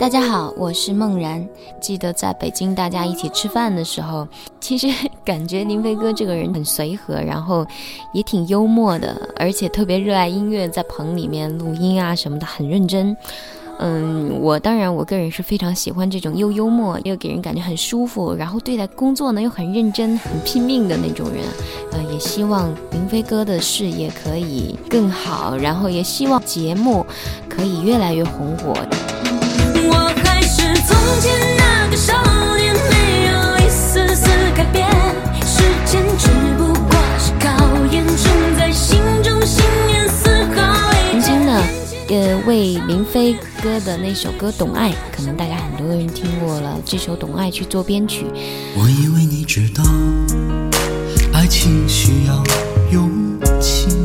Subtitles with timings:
[0.00, 1.46] 大家好，我是梦然。
[1.78, 4.26] 记得在北京大家一起吃饭的时候，
[4.58, 4.88] 其实
[5.22, 7.66] 感觉林飞哥这个人很随和，然后
[8.14, 13.14] 也挺幽默的，而且特别热爱音乐，在棚里面录音啊什么的很认真。
[13.78, 21.44] 嗯，我当然我个人是非常喜欢这种又幽默又给人感觉很舒服，然后对待工作呢又很认真、很拼命的那种人。
[21.92, 27.04] 呃，也希望林飞哥的事业可以更好，然后也希望节目
[27.50, 28.74] 可以越来越红火。
[42.12, 48.26] 呃，为林飞哥的那首歌《懂爱》，可能大家很多人听过了，这首《懂爱》去做编曲。
[48.74, 49.84] 我以为你知道，
[51.32, 52.42] 爱情需要
[52.90, 53.08] 勇
[53.60, 53.99] 气。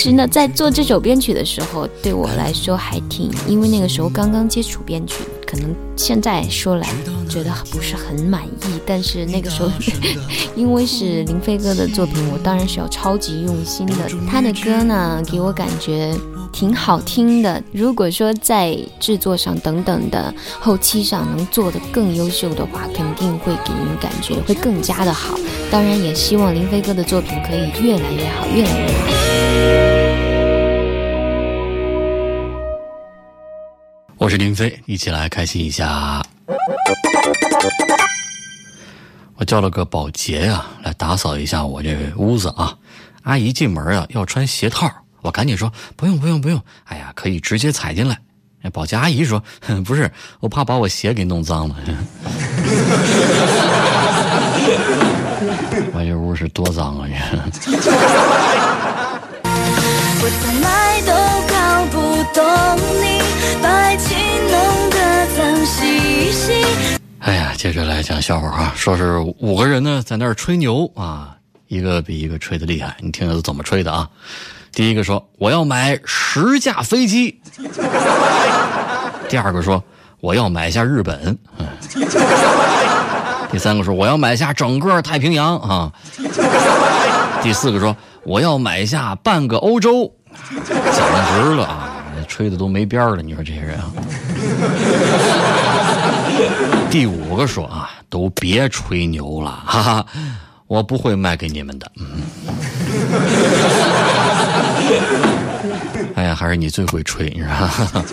[0.00, 6.88] 其实呢，在做这首编曲的时候，对我来说还挺，因为那个时候刚刚接触编曲，可能现在说来
[7.28, 9.70] 觉得不是很满意，但是那个时候，
[10.56, 14.08] 因为是林飞哥的作品，我当然是要超级用心的。
[14.26, 16.16] 他的歌呢，给我感觉
[16.50, 17.62] 挺好听的。
[17.70, 25.38] 如果说在制作上等等的后期上能做得更优秀的话，肯定会给人感觉会更加的好。
[25.70, 29.89] 当然，也希望林飞哥的作品可以越来越好，越来越好。
[34.20, 36.22] 我是林飞，一起来开心一下。
[39.36, 42.76] 我叫了个保洁呀，来打扫一下我这屋子啊。
[43.22, 44.86] 阿姨进门啊要穿鞋套，
[45.22, 48.18] 我赶紧说不用不用不用，哎呀可以直接踩进来。
[48.74, 49.42] 保洁阿姨说
[49.86, 51.76] 不是，我怕把我鞋给弄脏了。
[55.94, 57.08] 我这屋是多脏啊！
[57.08, 57.72] 这。
[60.22, 61.10] 我从来都
[61.48, 61.99] 搞不
[62.32, 62.44] 懂
[63.02, 63.20] 你
[63.62, 64.16] 白情
[64.50, 66.64] 弄得脏兮兮。
[67.20, 71.36] 哎呀，接着来讲笑话啊，说是五个人呢在那儿吹牛啊，
[71.68, 74.08] 一个比一个吹的厉害，你听听怎么吹的啊？
[74.72, 77.40] 第一个说我要买十架飞机，
[79.28, 79.82] 第二个说
[80.20, 81.36] 我要买下日本，
[83.50, 85.92] 第三个说我要买下整个太平洋啊，
[87.42, 90.12] 第四个说我要买下半个欧洲，
[90.50, 91.89] 简直了啊！
[92.30, 93.90] 吹的都没边儿了，你说这些人啊。
[96.88, 100.06] 第五个说啊，都别吹牛了，哈哈，
[100.68, 101.90] 我不会卖给你们的。
[101.96, 102.22] 嗯。
[106.14, 108.04] 哎呀，还是你最会吹，你知道吗？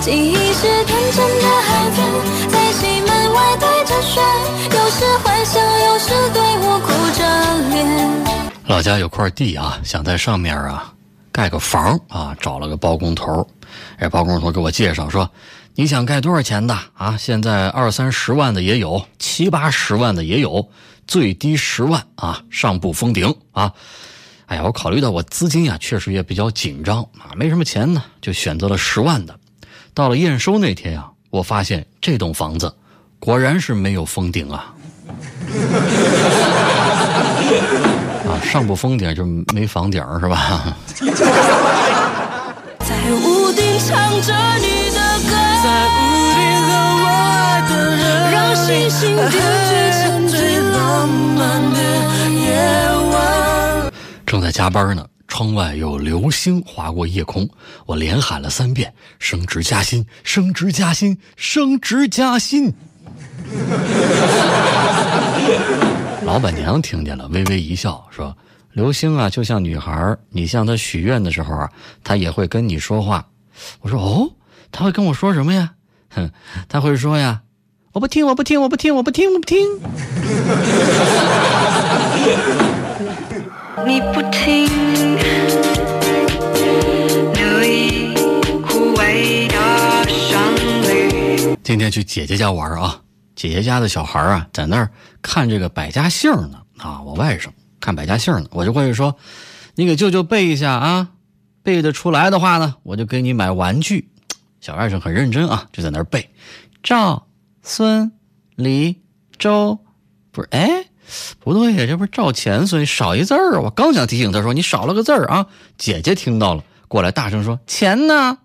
[0.00, 2.00] 记忆是天真的孩子，
[2.48, 4.20] 在西门外对着雪，
[4.70, 7.20] 有时欢笑，有时对我哭着
[7.68, 7.78] 脸。
[8.66, 10.92] 老家有块地啊，想在上面啊
[11.32, 13.46] 盖个房啊，找了个包工头。
[13.98, 15.30] 哎，包工头给我介绍说，
[15.74, 17.16] 你想盖多少钱的啊？
[17.16, 20.68] 现在二三十万的也有，七八十万的也有，
[21.06, 23.72] 最低十万啊，上不封顶啊。
[24.46, 29.38] 哎呀，我考虑到我资金呀，确实也比较紧张啊，没什么钱呢，就选择了十万的。
[29.94, 32.74] 到了验收那天呀，我发现这栋房子
[33.20, 34.74] 果然是没有封顶啊！
[38.40, 39.24] 啊，上不封顶就
[39.54, 40.76] 没房顶是吧？
[42.80, 45.30] 在屋顶唱着你的歌，
[45.62, 45.98] 在屋
[46.34, 46.70] 顶和
[47.02, 51.78] 我爱的人，让星星点缀成最浪漫的
[52.30, 52.40] 夜
[53.12, 53.92] 晚。
[54.26, 55.06] 正在加班呢。
[55.32, 57.48] 窗外有流星划过夜空，
[57.86, 62.74] 我连喊了三遍：“升职加薪，升职加薪，升职加薪。”
[66.30, 68.36] 老板娘听见了，微微一笑，说
[68.70, 71.68] ：“流星啊，就像女孩，你向她许愿的时候啊，
[72.04, 73.26] 她也会跟你说话。”
[73.82, 74.30] 我说：“哦，
[74.70, 75.72] 她会跟我说什么呀？”
[76.14, 76.30] 哼，
[76.70, 77.40] 她会说呀
[77.94, 79.66] ：“我不听，我不听，我不听，我不听，我不听。”
[83.84, 84.68] 你不听，
[91.64, 93.00] 今天去姐姐家玩啊，
[93.40, 94.90] 姐姐家的小孩啊，在那儿
[95.22, 97.46] 看这个百家姓呢啊，我外甥
[97.80, 99.16] 看百家姓呢，我就过去说，
[99.76, 101.08] 你给舅舅背一下啊，
[101.62, 104.10] 背得出来的话呢，我就给你买玩具。
[104.60, 106.28] 小外甥很认真啊，就在那儿背，
[106.82, 107.28] 赵、
[107.62, 108.12] 孙、
[108.56, 109.00] 李、
[109.38, 109.78] 周，
[110.32, 110.84] 不是哎。
[111.38, 115.46] 不对呀，这不是赵钱孙少一字儿我刚想提醒他说你少了个字儿啊，
[115.78, 118.36] 姐姐听到了，过来大声说钱呢？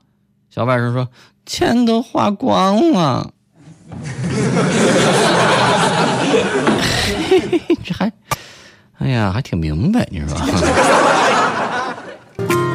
[0.49, 1.09] 小外甥说
[1.45, 3.33] 钱都花光了。
[7.83, 8.11] 这还，
[8.99, 10.37] 哎呀，还挺明白，你说。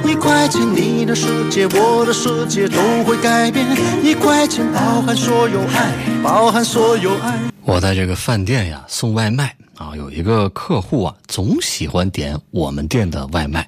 [0.05, 3.67] 一块钱，你的世界，我的世界都会改变。
[4.03, 5.93] 一块钱包含所有爱，
[6.23, 7.39] 包含所有爱。
[7.63, 13.67] 我在这个饭店呀送外卖啊，有一个客户啊总喜欢点我们店的外卖。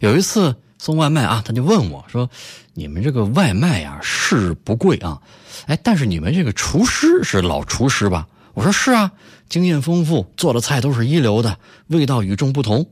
[0.00, 0.54] 有一次
[0.86, 2.30] 送外卖啊，他就问我说
[2.72, 5.20] ：“你们这个外卖呀是不贵啊？
[5.66, 9.10] 哎，但是你们这个厨师是老厨师吧？”我说：“是啊，
[9.48, 12.88] 经验丰富，做的菜都是一流的，味道与众不同。”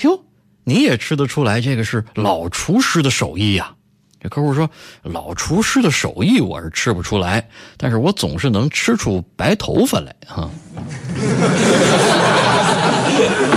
[0.00, 0.24] 哟，
[0.64, 3.74] 你也吃得出来这个是老厨师的手艺呀？
[4.22, 4.70] 这客户说
[5.04, 7.46] ：“老厨师的手艺我是吃不出来，
[7.76, 10.48] 但是我总是能吃出白头发来啊。”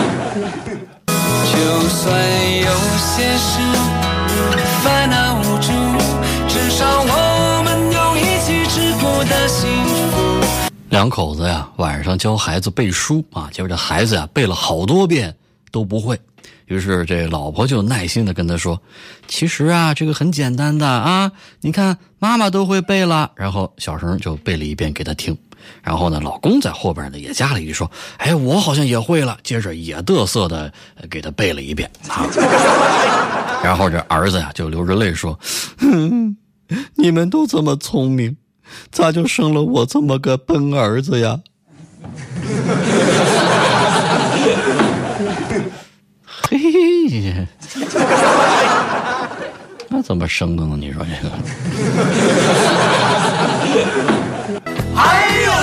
[1.58, 2.14] 就算
[2.60, 3.60] 有些事
[4.84, 5.72] 烦恼无助，
[6.48, 9.68] 至少我们有一起吃过的幸
[10.12, 10.46] 福。
[10.90, 15.36] 两口子呀，晚上教孩子背书啊，结果这孩子呀背了好多遍
[15.72, 16.20] 都不会。
[16.68, 18.80] 于是这老婆就耐心的跟他说
[19.28, 21.32] ：“其实啊，这个很简单的啊，
[21.62, 25.36] 你看妈妈都会背了。”然后小声就背了一遍给他听。
[25.84, 30.72] 然后呢，老公在后边呢也加了一句说：“哎，我好像也会了。”接着也嘚瑟的
[31.10, 32.26] 给他背了一遍啊。
[33.64, 35.38] 然后这儿子呀就流着泪说
[35.80, 36.38] ：“哼，
[36.96, 38.38] 你们都这么聪明，
[38.92, 41.40] 咋就生了我这么个笨儿子呀？”
[46.50, 47.46] 嘿，
[49.90, 50.78] 那怎么生的呢？
[50.80, 51.30] 你说这个？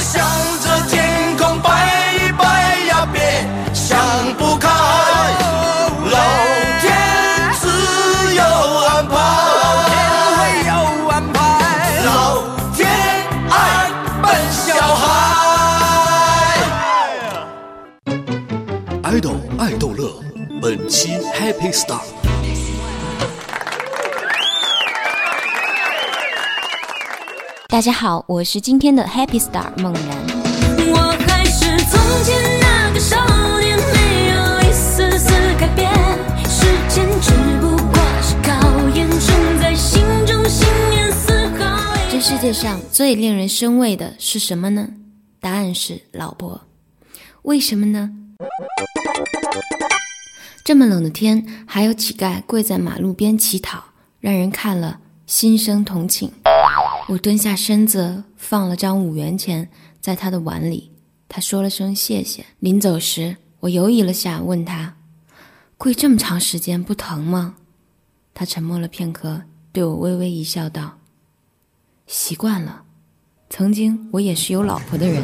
[0.01, 0.25] 向
[0.61, 2.45] 着天空拜一拜
[2.89, 3.21] 呀，别
[3.73, 3.99] 想
[4.37, 4.69] 不开，
[6.11, 6.19] 老
[6.81, 6.85] 天
[7.61, 9.15] 自有安排，
[9.61, 9.93] 老天
[10.37, 10.73] 会有
[11.09, 11.39] 安排，
[12.05, 12.09] 老
[12.75, 12.81] 天
[13.51, 13.53] 爱
[14.23, 15.03] 笨小孩。
[19.03, 20.11] 爱豆爱逗乐，
[20.61, 22.24] 本期 Happy Star。
[27.75, 30.17] 大家好，我是今天的 Happy Star 梦然。
[30.93, 33.17] 我还是从前那个少
[33.59, 35.91] 年，没有一丝丝改变。
[36.49, 44.91] 时间只不过是考验，种在心中信念丝毫这世界上最令人生畏的是什么呢？
[45.41, 46.61] 答案是老婆。
[47.43, 48.09] 为什么呢？
[50.65, 53.83] 这么冷的天，还有乞丐跪在马路边乞讨，
[54.21, 56.31] 让人看了心生同情。
[57.09, 59.69] 我蹲下身子，放了张五元钱
[60.01, 60.91] 在他的碗里。
[61.29, 62.47] 他说了声谢谢。
[62.61, 64.97] 临走时，我犹豫了下，问他
[65.77, 67.57] ：“跪这么长时间不疼吗？”
[68.33, 70.99] 他沉默了片刻，对我微微一笑，道
[72.09, 72.85] ：“习惯了。
[73.51, 75.23] 曾经我也是有老婆的人。”